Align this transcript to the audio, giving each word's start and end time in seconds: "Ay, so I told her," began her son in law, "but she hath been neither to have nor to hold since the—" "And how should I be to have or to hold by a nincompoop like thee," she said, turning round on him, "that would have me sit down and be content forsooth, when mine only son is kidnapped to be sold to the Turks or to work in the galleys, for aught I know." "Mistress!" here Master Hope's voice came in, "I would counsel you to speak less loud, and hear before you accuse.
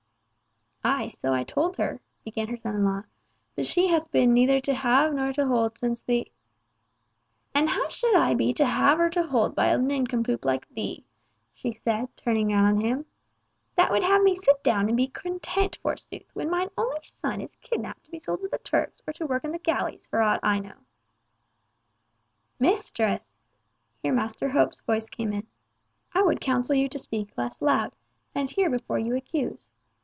"Ay, 0.83 1.07
so 1.09 1.31
I 1.31 1.43
told 1.43 1.77
her," 1.77 2.01
began 2.25 2.47
her 2.47 2.57
son 2.57 2.75
in 2.77 2.85
law, 2.85 3.03
"but 3.55 3.67
she 3.67 3.87
hath 3.89 4.09
been 4.09 4.33
neither 4.33 4.59
to 4.61 4.73
have 4.73 5.13
nor 5.13 5.31
to 5.33 5.45
hold 5.45 5.77
since 5.77 6.01
the—" 6.01 6.31
"And 7.53 7.69
how 7.69 7.87
should 7.87 8.15
I 8.15 8.33
be 8.33 8.51
to 8.55 8.65
have 8.65 8.99
or 8.99 9.09
to 9.11 9.21
hold 9.21 9.53
by 9.55 9.67
a 9.67 9.77
nincompoop 9.77 10.43
like 10.43 10.67
thee," 10.69 11.05
she 11.53 11.71
said, 11.71 12.07
turning 12.17 12.47
round 12.47 12.77
on 12.79 12.83
him, 12.83 13.05
"that 13.75 13.91
would 13.91 14.01
have 14.01 14.23
me 14.23 14.33
sit 14.33 14.63
down 14.63 14.87
and 14.87 14.97
be 14.97 15.07
content 15.07 15.75
forsooth, 15.83 16.25
when 16.33 16.49
mine 16.49 16.69
only 16.75 16.97
son 17.03 17.41
is 17.41 17.57
kidnapped 17.57 18.03
to 18.05 18.11
be 18.11 18.19
sold 18.19 18.41
to 18.41 18.47
the 18.47 18.57
Turks 18.57 19.01
or 19.05 19.13
to 19.13 19.27
work 19.27 19.43
in 19.43 19.51
the 19.51 19.59
galleys, 19.59 20.07
for 20.07 20.21
aught 20.23 20.39
I 20.41 20.57
know." 20.59 20.77
"Mistress!" 22.59 23.37
here 24.01 24.13
Master 24.13 24.49
Hope's 24.49 24.81
voice 24.81 25.11
came 25.11 25.31
in, 25.31 25.45
"I 26.15 26.23
would 26.23 26.41
counsel 26.41 26.73
you 26.73 26.89
to 26.89 26.97
speak 26.99 27.37
less 27.37 27.61
loud, 27.61 27.93
and 28.33 28.49
hear 28.49 28.67
before 28.69 28.97
you 28.97 29.15
accuse. 29.15 29.63